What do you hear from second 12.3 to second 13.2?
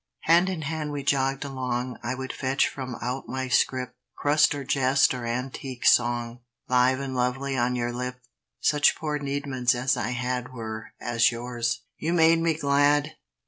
me glad.